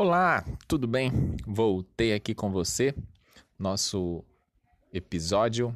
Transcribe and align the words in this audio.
Olá, 0.00 0.44
tudo 0.68 0.86
bem? 0.86 1.10
Voltei 1.44 2.14
aqui 2.14 2.32
com 2.32 2.52
você, 2.52 2.94
nosso 3.58 4.24
episódio 4.92 5.74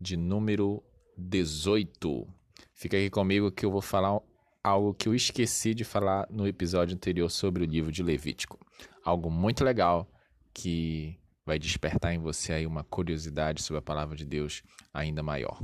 de 0.00 0.16
número 0.16 0.82
18. 1.18 2.26
Fica 2.72 2.96
aqui 2.96 3.10
comigo 3.10 3.52
que 3.52 3.66
eu 3.66 3.70
vou 3.70 3.82
falar 3.82 4.18
algo 4.64 4.94
que 4.94 5.06
eu 5.06 5.14
esqueci 5.14 5.74
de 5.74 5.84
falar 5.84 6.26
no 6.30 6.48
episódio 6.48 6.94
anterior 6.94 7.30
sobre 7.30 7.62
o 7.62 7.66
livro 7.66 7.92
de 7.92 8.02
Levítico. 8.02 8.58
Algo 9.04 9.30
muito 9.30 9.62
legal 9.62 10.10
que 10.54 11.20
vai 11.44 11.58
despertar 11.58 12.14
em 12.14 12.18
você 12.18 12.54
aí 12.54 12.66
uma 12.66 12.84
curiosidade 12.84 13.62
sobre 13.62 13.80
a 13.80 13.82
palavra 13.82 14.16
de 14.16 14.24
Deus 14.24 14.62
ainda 14.94 15.22
maior. 15.22 15.62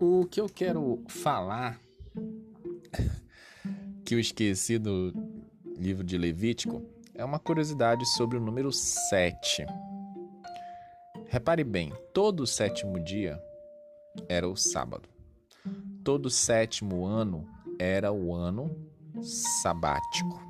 O 0.00 0.24
que 0.26 0.40
eu 0.40 0.48
quero 0.48 1.02
falar, 1.08 1.80
que 4.06 4.14
eu 4.14 4.20
esqueci 4.20 4.78
do 4.78 5.12
livro 5.76 6.04
de 6.04 6.16
Levítico, 6.16 6.84
é 7.16 7.24
uma 7.24 7.40
curiosidade 7.40 8.06
sobre 8.16 8.38
o 8.38 8.40
número 8.40 8.70
7. 8.70 9.66
Repare 11.26 11.64
bem, 11.64 11.92
todo 12.14 12.46
sétimo 12.46 13.02
dia 13.02 13.42
era 14.28 14.48
o 14.48 14.56
sábado. 14.56 15.08
Todo 16.04 16.30
sétimo 16.30 17.04
ano 17.04 17.44
era 17.76 18.12
o 18.12 18.32
ano 18.32 18.70
sabático. 19.20 20.40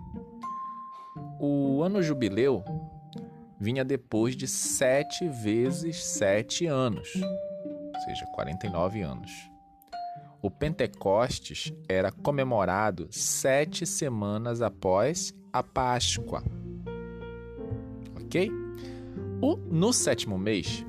O 1.41 1.83
ano 1.83 2.03
jubileu 2.03 2.63
vinha 3.59 3.83
depois 3.83 4.37
de 4.37 4.47
sete 4.47 5.27
vezes 5.27 6.05
sete 6.05 6.67
anos 6.67 7.15
ou 7.99 8.05
seja, 8.05 8.25
49 8.27 9.03
anos. 9.03 9.51
O 10.41 10.49
Pentecostes 10.49 11.73
era 11.89 12.13
comemorado 12.13 13.09
sete 13.11 13.85
semanas 13.85 14.63
após 14.63 15.35
a 15.53 15.65
Páscoa. 15.65 16.45
Ok? 18.23 18.51
O, 19.43 19.57
no 19.57 19.93
sétimo 19.93 20.39
mês 20.39 20.87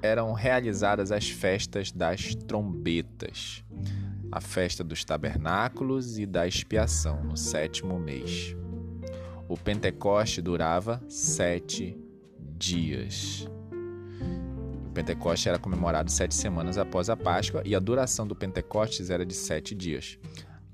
eram 0.00 0.32
realizadas 0.32 1.12
as 1.12 1.28
festas 1.28 1.92
das 1.92 2.34
trombetas, 2.34 3.62
a 4.32 4.40
festa 4.40 4.82
dos 4.82 5.04
tabernáculos 5.04 6.18
e 6.18 6.24
da 6.24 6.46
expiação, 6.46 7.22
no 7.22 7.36
sétimo 7.36 7.98
mês. 7.98 8.56
O 9.48 9.56
Pentecoste 9.56 10.40
durava 10.40 11.02
sete 11.08 11.98
dias. 12.56 13.46
Pentecoste 14.96 15.46
era 15.46 15.58
comemorado 15.58 16.10
sete 16.10 16.34
semanas 16.34 16.78
após 16.78 17.10
a 17.10 17.16
Páscoa 17.16 17.60
e 17.66 17.74
a 17.74 17.78
duração 17.78 18.26
do 18.26 18.34
Pentecostes 18.34 19.10
era 19.10 19.26
de 19.26 19.34
sete 19.34 19.74
dias. 19.74 20.18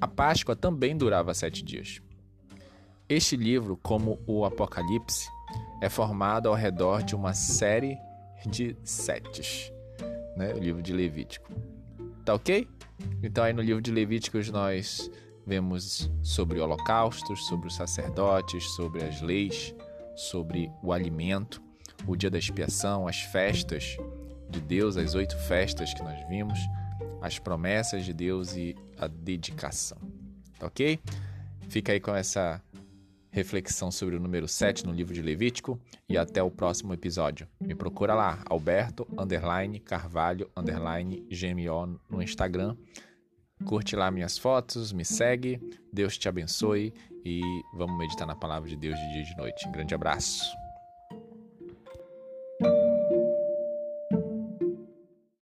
A 0.00 0.06
Páscoa 0.06 0.54
também 0.54 0.96
durava 0.96 1.34
sete 1.34 1.64
dias. 1.64 2.00
Este 3.08 3.36
livro, 3.36 3.76
como 3.76 4.20
o 4.24 4.44
Apocalipse, 4.44 5.28
é 5.80 5.88
formado 5.88 6.48
ao 6.48 6.54
redor 6.54 7.02
de 7.02 7.16
uma 7.16 7.34
série 7.34 7.98
de 8.46 8.76
setes, 8.84 9.72
né? 10.36 10.54
o 10.54 10.58
livro 10.58 10.80
de 10.80 10.92
Levítico. 10.92 11.52
Tá 12.24 12.34
ok? 12.34 12.68
Então, 13.24 13.42
aí 13.42 13.52
no 13.52 13.60
livro 13.60 13.82
de 13.82 13.90
Levíticos, 13.90 14.48
nós 14.50 15.10
vemos 15.44 16.08
sobre 16.22 16.60
holocaustos, 16.60 17.44
sobre 17.48 17.66
os 17.66 17.74
sacerdotes, 17.74 18.70
sobre 18.76 19.02
as 19.02 19.20
leis, 19.20 19.74
sobre 20.14 20.70
o 20.80 20.92
alimento 20.92 21.60
o 22.06 22.16
dia 22.16 22.30
da 22.30 22.38
expiação, 22.38 23.06
as 23.06 23.20
festas 23.20 23.96
de 24.52 24.60
Deus, 24.60 24.96
as 24.96 25.14
oito 25.14 25.36
festas 25.36 25.92
que 25.92 26.02
nós 26.02 26.18
vimos, 26.28 26.58
as 27.20 27.38
promessas 27.38 28.04
de 28.04 28.12
Deus 28.12 28.54
e 28.54 28.76
a 28.98 29.06
dedicação. 29.06 29.98
Tá 30.58 30.66
ok? 30.66 31.00
Fica 31.68 31.92
aí 31.92 32.00
com 32.00 32.14
essa 32.14 32.62
reflexão 33.30 33.90
sobre 33.90 34.14
o 34.14 34.20
número 34.20 34.46
7 34.46 34.86
no 34.86 34.92
livro 34.92 35.14
de 35.14 35.22
Levítico 35.22 35.80
e 36.08 36.18
até 36.18 36.42
o 36.42 36.50
próximo 36.50 36.92
episódio. 36.92 37.48
Me 37.58 37.74
procura 37.74 38.14
lá, 38.14 38.42
Alberto 38.44 39.08
underline 39.18 39.80
Carvalho 39.80 40.50
underline 40.54 41.26
GMO 41.30 41.98
no 42.10 42.22
Instagram. 42.22 42.76
Curte 43.64 43.96
lá 43.96 44.10
minhas 44.10 44.36
fotos, 44.36 44.92
me 44.92 45.04
segue, 45.04 45.60
Deus 45.92 46.18
te 46.18 46.28
abençoe 46.28 46.92
e 47.24 47.40
vamos 47.74 47.96
meditar 47.96 48.26
na 48.26 48.34
palavra 48.34 48.68
de 48.68 48.76
Deus 48.76 48.98
de 48.98 49.12
dia 49.12 49.22
e 49.22 49.24
de 49.24 49.36
noite. 49.36 49.66
Um 49.66 49.72
grande 49.72 49.94
abraço. 49.94 50.61